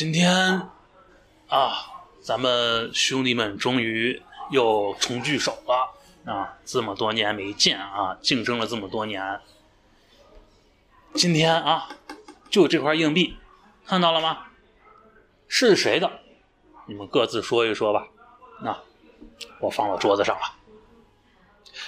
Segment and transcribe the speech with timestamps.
[0.00, 0.66] 今天
[1.50, 1.72] 啊，
[2.22, 6.56] 咱们兄弟们终于又重聚首了啊！
[6.64, 9.42] 这么多年没见啊，竞争了这么多年，
[11.12, 11.90] 今天啊，
[12.48, 13.36] 就这块硬币，
[13.84, 14.46] 看到了吗？
[15.48, 16.10] 是谁的？
[16.86, 18.08] 你们各自说一说吧。
[18.62, 18.80] 那
[19.60, 20.42] 我放到桌子上了。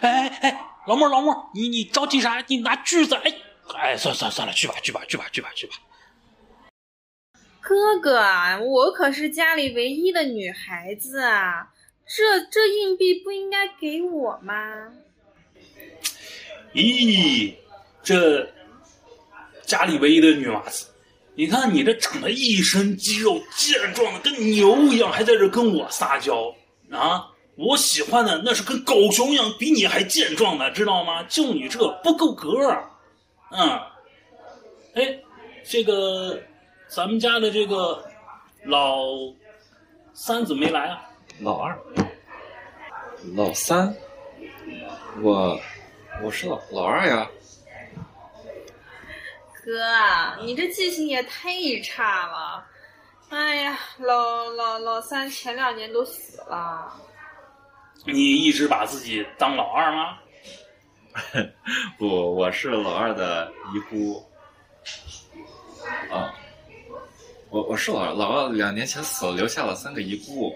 [0.00, 2.42] 哎哎哎，老莫老莫，你你着急啥？
[2.48, 3.14] 你拿锯子？
[3.14, 3.36] 哎
[3.76, 5.74] 哎，算算算了，去吧去吧去吧去吧去吧。
[7.60, 8.20] 哥哥，
[8.64, 11.70] 我可是家里唯一的女孩子啊，
[12.06, 14.54] 这这硬币不应该给我吗？
[16.72, 17.54] 咦，
[18.02, 18.48] 这
[19.64, 20.86] 家里唯一的女娃子，
[21.34, 26.54] 你看你这长得一身肌肉，健壮的跟牛一样，还在这跟我撒娇
[26.90, 27.26] 啊！
[27.56, 31.22] 我喜欢的那是跟狗熊一样，比你还健壮的，知道吗？
[31.24, 32.48] 就你这不够格
[33.50, 33.80] 嗯，
[34.94, 35.18] 哎，
[35.64, 36.40] 这个
[36.90, 38.04] 咱们家的这个
[38.64, 38.98] 老
[40.12, 41.08] 三怎么没来啊？
[41.40, 41.78] 老二，
[43.36, 43.94] 老三，
[45.22, 45.58] 我
[46.20, 47.30] 我是老老二呀。
[49.64, 51.52] 哥，你这记性也太
[51.84, 52.66] 差了！
[53.28, 56.92] 哎呀，老老老三前两年都死了。
[58.04, 60.18] 你一直把自己当老二吗？
[61.96, 64.26] 不，我是老二的遗孤。
[66.10, 66.34] 啊，
[67.50, 70.54] 我我是老二，老二两年前死了，留下了三个遗孤。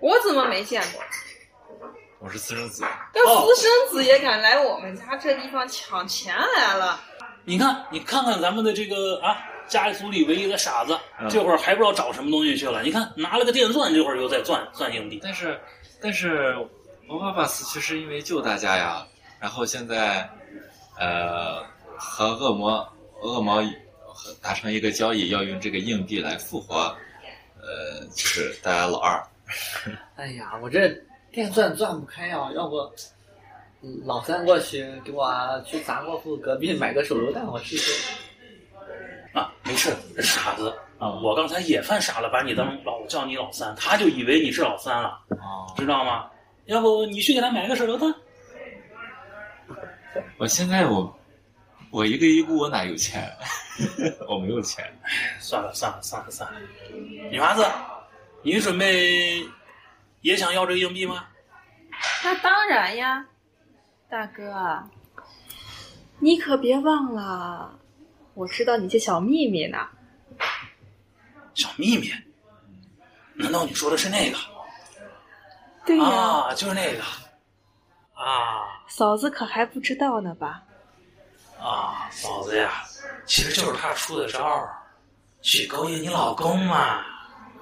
[0.00, 1.02] 我怎么没见过？
[2.20, 2.84] 我是私生子。
[3.14, 7.00] 要私生子也敢来我们家这地方抢钱来了？
[7.44, 9.36] 你看，你看看咱们的这个啊，
[9.66, 10.96] 家族里唯一的傻子，
[11.28, 12.82] 这会儿还不知道找什么东西去了。
[12.82, 15.18] 你看，拿了个电钻，这会儿又在钻钻硬币。
[15.22, 15.60] 但是。
[16.00, 16.54] 但是
[17.08, 19.06] 我爸爸死去是因为救大家呀，
[19.40, 20.28] 然后现在，
[20.98, 21.62] 呃，
[21.96, 22.86] 和恶魔
[23.22, 23.62] 恶魔
[24.42, 26.76] 达成一个交易，要用这个硬币来复活，
[27.60, 29.22] 呃，就是大家老二。
[30.16, 30.88] 哎呀，我这
[31.30, 32.76] 电钻钻不开呀，要不
[34.04, 38.14] 老三过去给我去杂货铺隔壁买个手榴弹，我试试。
[39.32, 40.72] 啊，没事，傻子。
[40.98, 45.18] 啊，我刚才也犯傻了，把你当老叫你老三，他就以为你是老三了，
[45.76, 46.30] 知道吗？
[46.66, 48.14] 要不你去给他买个手榴弹？
[50.38, 51.14] 我现在我
[51.94, 53.32] 我一个一姑，我哪有钱？
[54.28, 54.84] 我没有钱。
[55.38, 56.58] 算了算了算了算了，
[57.30, 57.64] 女孩子，
[58.42, 59.48] 你准备
[60.20, 61.24] 也想要这个硬币吗？
[62.24, 63.24] 那当然呀，
[64.10, 64.82] 大哥，
[66.18, 67.78] 你可别忘了，
[68.34, 69.78] 我知道你些小秘密呢。
[71.54, 72.10] 小秘密？
[73.34, 74.38] 难道你说的是那个？
[75.86, 77.04] 对呀，啊，就是那个。
[78.14, 80.64] 啊，嫂子可还不知道呢吧？
[81.64, 82.84] 啊，嫂子呀，
[83.24, 84.68] 其实就是他出的招儿，
[85.40, 87.02] 去勾引你老公嘛。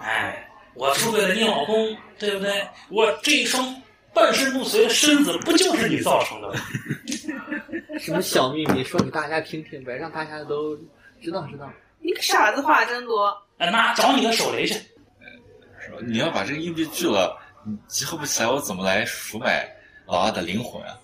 [0.00, 2.66] 哎，我是为了你老公，对不对？
[2.88, 3.80] 我这一双
[4.12, 6.54] 半身不遂的身子，不就是你造成的吗？
[8.00, 8.82] 什么小秘密？
[8.82, 10.76] 说给大家听听呗，让大家都
[11.22, 11.70] 知道知道。
[12.00, 13.40] 你个傻子，话真多。
[13.58, 14.74] 哎妈，找你个手雷去！
[16.04, 19.64] 你要把这个硬币锯了，你集合不起来，我怎么来赎买
[20.06, 20.98] 老二的灵魂啊？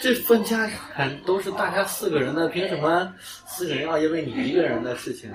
[0.00, 3.12] 这分家产都是大家四个人的，凭什么
[3.46, 5.30] 四个人要因为你一个人的事情？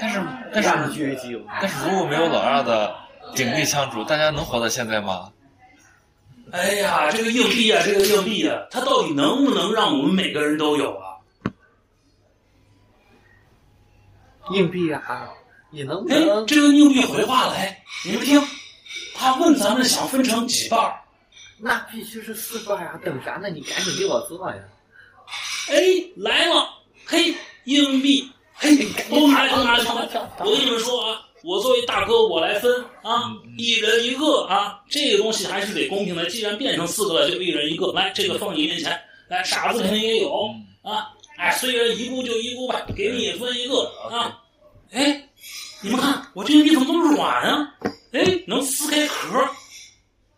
[0.00, 0.20] 但是
[0.52, 1.40] 但是据为己有。
[1.60, 2.94] 但是如果没有老二的
[3.34, 5.32] 鼎力相助，大家能活到现在吗？
[6.52, 11.16] 哎呀，这个硬币啊，这个硬币啊，它到底能不能让我们每个人都有啊？
[14.52, 15.30] 硬币啊，
[15.70, 16.44] 你能不能？
[16.46, 18.42] 这个硬币回话了，哎，你们听，
[19.14, 20.92] 他问咱们想分成几半
[21.62, 22.98] 那必须是四个呀！
[23.04, 23.48] 等啥呢？
[23.50, 24.56] 你赶紧给我做呀！
[25.68, 25.76] 哎，
[26.16, 26.68] 来了，
[27.04, 27.34] 嘿，
[27.64, 28.76] 硬币，嘿，
[29.10, 30.08] 都拿来，都拿来，都拿来！
[30.40, 36.26] 我跟你们说啊，我作为大哥，我来分啊，一人一个啊，这个东西还是得公平的。
[36.26, 37.92] 既然变成四个了，就一人一个。
[37.92, 40.34] 来，这个放你面前，来，傻子肯定也有
[40.82, 41.10] 啊。
[41.36, 44.42] 哎，虽然一步就一步吧，给你分一个啊！
[44.92, 45.28] 哎，
[45.82, 47.74] 你们看我这硬币怎么这么软啊？
[48.12, 49.48] 哎，能撕开壳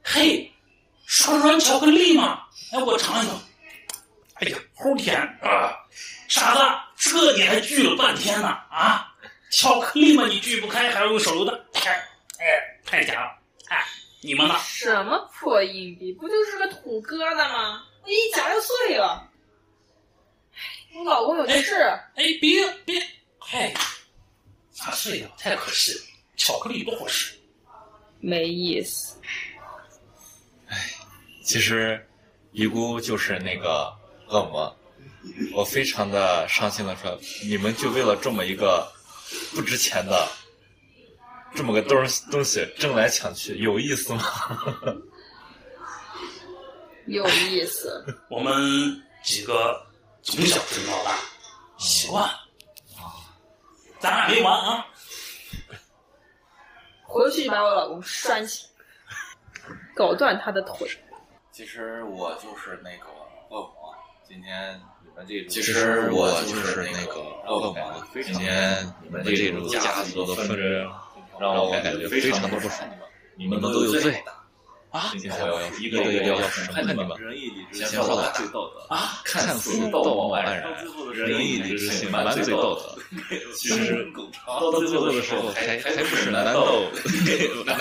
[0.05, 0.53] 嘿，
[1.07, 2.41] 是软巧克力吗？
[2.71, 3.41] 哎，我尝一尝。
[4.35, 5.73] 哎呀，齁甜啊！
[6.29, 8.41] 傻子，这你还锯了半天呢
[8.71, 9.09] 啊？
[9.51, 11.61] 巧克力嘛，你锯不开，还要用手榴弹？
[11.75, 13.39] 太，哎，太假了！
[13.69, 13.85] 哎，
[14.23, 14.55] 你们呢？
[14.61, 16.13] 什么破硬币？
[16.15, 17.85] 不就是个土疙瘩吗？
[18.03, 19.29] 我一夹就碎了。
[20.95, 21.75] 我老公有事。
[22.15, 23.01] 哎，别别，
[23.39, 23.75] 嗨，
[24.71, 26.01] 砸碎了，太可惜了。
[26.37, 27.35] 巧克力多好吃。
[28.21, 29.21] 没意思。
[30.69, 30.77] 哎，
[31.45, 32.09] 其实，
[32.53, 33.95] 姨姑就是那个
[34.29, 34.75] 恶魔，
[35.55, 38.87] 我非常的伤心的说：“你们就为了这么一个
[39.55, 40.29] 不值钱的
[41.55, 44.23] 这么个东东西争来抢去，有意思吗？”
[47.07, 48.05] 有意思。
[48.31, 49.85] 我们几个
[50.23, 51.19] 从小争到大，
[51.79, 52.29] 习惯。
[53.99, 54.87] 咱俩没完啊！
[57.05, 58.67] 回去把我老公拴起，
[59.95, 60.89] 搞断他的腿。
[61.53, 63.07] 其实我就是那个
[63.51, 63.95] 恶魔。
[64.27, 64.81] 今天
[65.49, 68.07] 其实我就是那个恶魔。
[68.15, 70.59] 今天你们这种家族的纷争，
[71.41, 72.89] 让我感觉非常的不爽。
[73.37, 74.23] 你们都有罪
[74.91, 75.13] 啊！
[75.13, 77.09] 今天我要一个一个要审判你们。
[77.73, 78.23] 先说的
[78.89, 80.63] 啊，看似道貌岸然，
[81.15, 82.97] 仁义礼智信，满嘴道德，
[83.55, 84.07] 其实
[84.47, 86.83] 到最后的时候 还还不是难道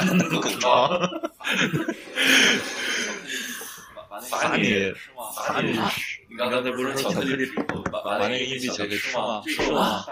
[0.05, 0.99] 难道狗肠？
[4.29, 4.93] 罚你
[5.35, 5.79] 罚你，你
[6.49, 7.45] 刚才不是巧克力
[7.91, 9.41] 把把那个硬币巧克力吃吗？
[9.45, 10.05] 吃了。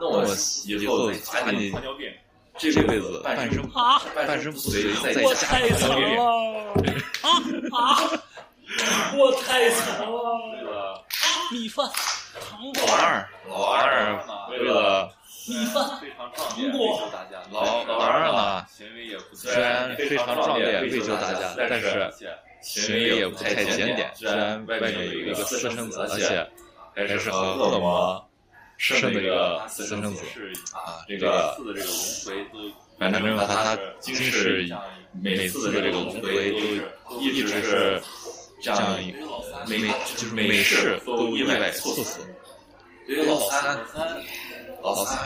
[0.00, 0.24] 那我
[0.66, 1.72] 以后罚你
[2.58, 3.62] 这辈子半生
[4.26, 5.24] 半生不遂再加
[5.78, 6.92] 糖尿病。
[7.22, 7.28] 啊
[7.72, 8.10] 啊！
[9.18, 11.04] 我太惨了！
[11.50, 11.86] 米饭、
[12.40, 12.82] 糖果。
[12.86, 15.10] 老二，老二为了
[15.48, 16.00] 米饭、
[16.36, 17.10] 糖果。
[17.50, 18.66] 老老二呢，
[19.34, 22.10] 虽然非常壮烈为救大家，但是。
[22.62, 26.48] 行为也不太检点，虽然外面有一个私生子，而且
[26.94, 28.24] 还是和恶魔
[28.76, 30.22] 生的一个私生子
[30.72, 31.56] 啊，这个
[33.00, 34.64] 反正他他今世
[35.20, 38.00] 每次的这个轮回都一直是
[38.62, 38.96] 这样，
[39.66, 39.80] 每
[40.14, 42.20] 就是每世都意外猝死。
[43.26, 43.76] 老三。
[44.82, 45.16] 老三，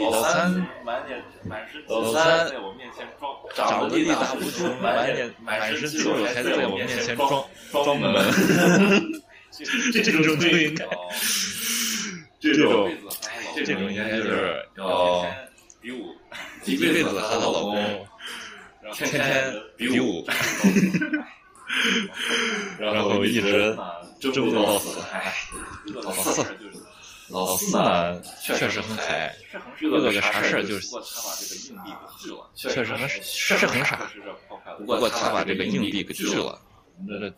[0.00, 0.50] 老三
[0.82, 8.24] 满脸满是，老三在我面前装，长得力大无穷，满脸满身肌肉，还在我面前装装门，
[9.92, 10.86] 这这种就应该，
[12.40, 12.90] 这种
[13.54, 15.26] 这种应该就是要
[15.82, 16.16] 比武，
[16.64, 17.76] 一辈子和她老公
[18.94, 20.26] 天天比武，
[22.78, 23.76] 然后一直
[24.18, 25.34] 争斗到死，哎，
[26.02, 26.42] 老四。
[27.28, 29.34] 老四呢，确实很可爱，
[29.80, 30.88] 遇到个啥事儿就是，
[32.54, 34.10] 确实很是很傻，
[34.78, 36.60] 不过他把这个硬币给拒了，
[37.06, 37.30] 那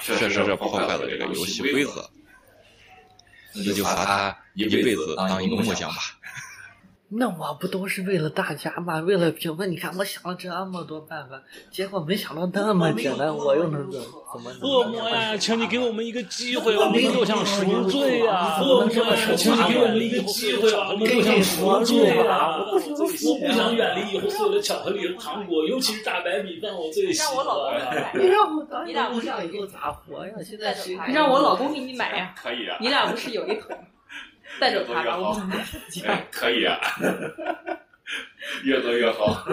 [0.00, 2.10] 确实是破坏了这个游戏规则，
[3.54, 6.02] 那就罚他一辈子当一个木匠吧。
[7.10, 9.00] 那我不都是为了大家吗？
[9.00, 9.70] 为了平分？
[9.70, 11.40] 你看我想了这么多办法，
[11.70, 14.50] 结果没想到那么简单，我又能怎怎么？
[14.60, 18.60] 恶魔呀，请你给我们一个机会，我们就想赎罪呀！
[18.60, 22.58] 恶魔呀，请你给我们一个机会，我们就想赎罪呀！
[22.68, 27.36] 我不想远离以后所有的巧克力和糖果，尤其是大白米饭，我最喜欢。
[27.36, 30.32] 让我老公买，你让我你俩不是以后咋活呀？
[30.44, 30.76] 现在
[31.06, 32.34] 你让我老公给你买呀？
[32.36, 32.76] 可以啊。
[32.82, 33.74] 你俩不是有一腿？
[34.60, 35.58] 带着他，然后我们
[36.30, 36.78] 可以啊，
[38.64, 39.44] 越多越好。